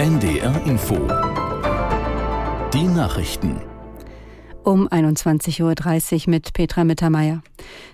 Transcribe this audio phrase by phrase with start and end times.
[0.00, 0.96] NDR Info.
[2.72, 3.60] Die Nachrichten.
[4.64, 5.60] Um 21.30
[6.26, 7.42] Uhr mit Petra Mittermeier.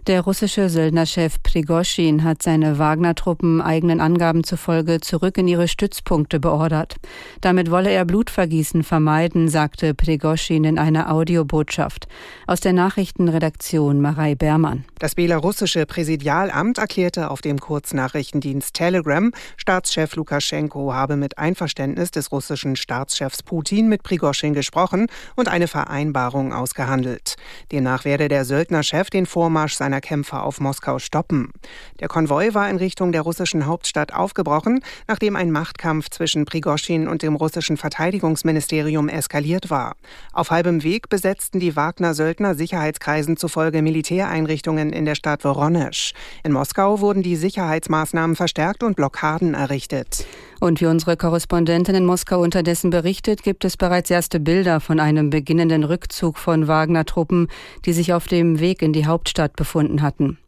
[0.06, 6.96] Der russische Söldnerchef Prigoschin hat seine Wagner-Truppen eigenen Angaben zufolge zurück in ihre Stützpunkte beordert.
[7.40, 12.06] Damit wolle er Blutvergießen vermeiden, sagte Prigoschin in einer Audiobotschaft.
[12.47, 14.84] Aus der Nachrichtenredaktion Marei Bermann.
[14.98, 22.77] Das belarussische Präsidialamt erklärte auf dem Kurznachrichtendienst Telegram, Staatschef Lukaschenko habe mit Einverständnis des russischen
[22.77, 27.36] Staatschefs Putin mit Prigoschin gesprochen und eine Vereinbarung ausgehandelt.
[27.73, 31.52] Demnach werde der Söldnerchef den Vormarsch seiner Kämpfer auf Moskau stoppen.
[32.00, 37.22] Der Konvoi war in Richtung der russischen Hauptstadt aufgebrochen, nachdem ein Machtkampf zwischen Prigoschin und
[37.22, 39.95] dem russischen Verteidigungsministerium eskaliert war.
[40.32, 46.12] Auf halbem Weg besetzten die Wagner-Söldner Sicherheitskreisen zufolge Militäreinrichtungen in der Stadt Woronesch.
[46.42, 50.27] In Moskau wurden die Sicherheitsmaßnahmen verstärkt und Blockaden errichtet.
[50.58, 55.28] Und wie unsere Korrespondentin in Moskau unterdessen berichtet, gibt es bereits erste Bilder von einem
[55.28, 57.36] beginnenden Rückzug von Wagner-Truppen,
[57.84, 60.39] die sich auf dem Weg in die Hauptstadt befunden hatten.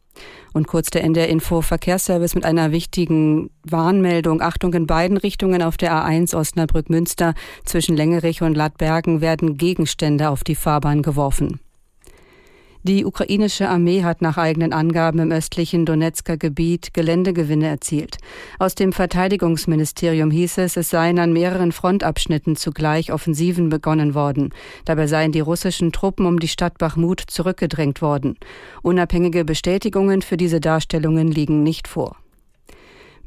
[0.53, 4.41] Und kurz der NDR Info Verkehrsservice mit einer wichtigen Warnmeldung.
[4.41, 10.43] Achtung, in beiden Richtungen auf der A1 Osnabrück-Münster zwischen Längerich und Ladbergen werden Gegenstände auf
[10.43, 11.61] die Fahrbahn geworfen.
[12.85, 18.19] Die ukrainische Armee hat nach eigenen Angaben im östlichen Donetsker Gebiet Geländegewinne erzielt.
[18.59, 24.55] Aus dem Verteidigungsministerium hieß es, es seien an mehreren Frontabschnitten zugleich Offensiven begonnen worden.
[24.85, 28.37] Dabei seien die russischen Truppen um die Stadt Bachmut zurückgedrängt worden.
[28.83, 32.17] Unabhängige Bestätigungen für diese Darstellungen liegen nicht vor.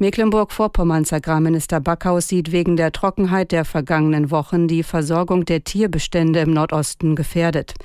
[0.01, 6.53] Mecklenburg-Vorpommerns Agrarminister Backhaus sieht wegen der Trockenheit der vergangenen Wochen die Versorgung der Tierbestände im
[6.53, 7.75] Nordosten gefährdet.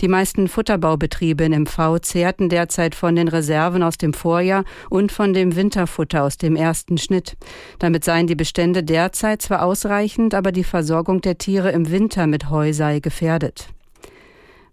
[0.00, 5.32] Die meisten Futterbaubetriebe in MV zehrten derzeit von den Reserven aus dem Vorjahr und von
[5.32, 7.36] dem Winterfutter aus dem ersten Schnitt.
[7.80, 12.50] Damit seien die Bestände derzeit zwar ausreichend, aber die Versorgung der Tiere im Winter mit
[12.50, 13.66] Heu sei gefährdet.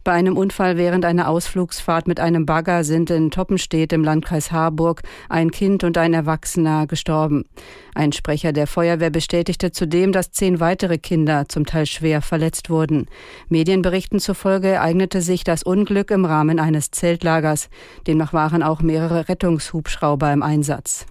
[0.03, 5.03] Bei einem Unfall während einer Ausflugsfahrt mit einem Bagger sind in Toppenstedt im Landkreis Harburg
[5.29, 7.45] ein Kind und ein Erwachsener gestorben.
[7.93, 13.05] Ein Sprecher der Feuerwehr bestätigte zudem, dass zehn weitere Kinder zum Teil schwer verletzt wurden.
[13.49, 17.69] Medienberichten zufolge ereignete sich das Unglück im Rahmen eines Zeltlagers.
[18.07, 21.05] Demnach waren auch mehrere Rettungshubschrauber im Einsatz.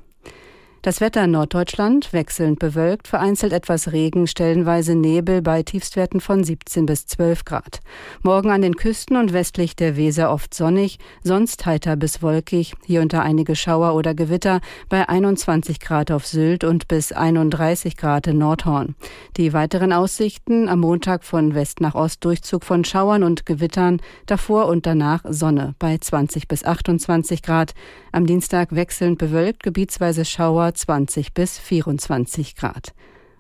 [0.83, 6.87] Das Wetter in Norddeutschland wechselnd bewölkt, vereinzelt etwas Regen, stellenweise Nebel bei Tiefstwerten von 17
[6.87, 7.81] bis 12 Grad.
[8.23, 13.03] Morgen an den Küsten und westlich der Weser oft sonnig, sonst heiter bis wolkig, hier
[13.03, 18.39] unter einige Schauer oder Gewitter bei 21 Grad auf Sylt und bis 31 Grad in
[18.39, 18.95] Nordhorn.
[19.37, 24.65] Die weiteren Aussichten am Montag von West nach Ost Durchzug von Schauern und Gewittern, davor
[24.65, 27.75] und danach Sonne bei 20 bis 28 Grad.
[28.13, 32.95] Am Dienstag wechselnd bewölkt, gebietsweise Schauer 20 bis 24 Grad.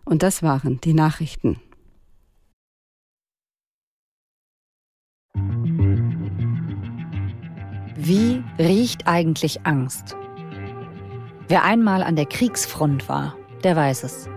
[0.05, 1.61] Und das waren die Nachrichten.
[7.97, 10.17] Wie riecht eigentlich Angst?
[11.49, 14.29] Wer einmal an der Kriegsfront war, der weiß es.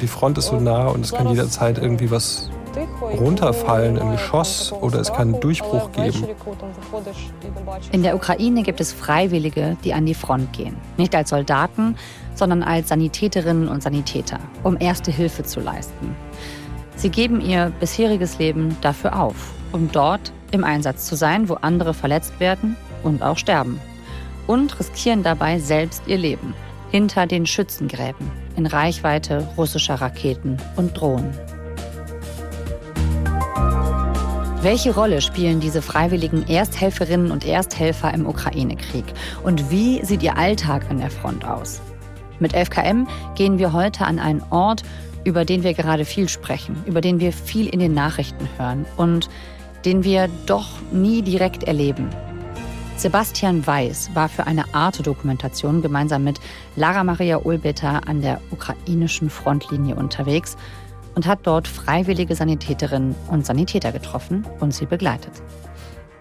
[0.00, 2.50] Die Front ist so nah und es kann jederzeit irgendwie was
[3.18, 6.24] runterfallen, ein Geschoss oder es kann Durchbruch geben.
[7.92, 10.76] In der Ukraine gibt es Freiwillige, die an die Front gehen.
[10.96, 11.96] Nicht als Soldaten,
[12.34, 16.16] sondern als Sanitäterinnen und Sanitäter, um erste Hilfe zu leisten.
[16.96, 21.94] Sie geben ihr bisheriges Leben dafür auf, um dort im Einsatz zu sein, wo andere
[21.94, 23.80] verletzt werden und auch sterben.
[24.46, 26.54] Und riskieren dabei selbst ihr Leben
[26.90, 31.34] hinter den Schützengräben in Reichweite russischer Raketen und Drohnen.
[34.64, 39.04] Welche Rolle spielen diese freiwilligen Ersthelferinnen und Ersthelfer im Ukraine-Krieg?
[39.42, 41.82] Und wie sieht ihr Alltag an der Front aus?
[42.40, 44.82] Mit 11KM gehen wir heute an einen Ort,
[45.24, 49.28] über den wir gerade viel sprechen, über den wir viel in den Nachrichten hören und
[49.84, 52.08] den wir doch nie direkt erleben.
[52.96, 56.40] Sebastian Weiß war für eine Arte-Dokumentation gemeinsam mit
[56.74, 60.56] Lara Maria Ulbeter an der ukrainischen Frontlinie unterwegs
[61.14, 65.32] und hat dort freiwillige Sanitäterinnen und Sanitäter getroffen und sie begleitet.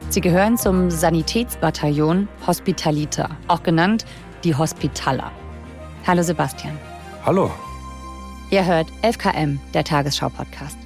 [0.09, 4.05] Sie gehören zum Sanitätsbataillon Hospitalita, auch genannt
[4.43, 5.31] die Hospitaler.
[6.05, 6.77] Hallo Sebastian.
[7.25, 7.49] Hallo.
[8.51, 10.82] Ihr hört 11KM, der Tagesschau-Podcast.